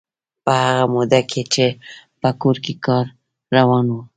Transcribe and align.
په 0.43 0.51
هغه 0.61 0.85
موده 0.93 1.21
کې 1.29 1.41
چې 1.53 1.65
په 2.21 2.29
کور 2.41 2.55
کې 2.65 2.73
کار 2.85 3.05
روان 3.55 3.85
و. 3.91 3.95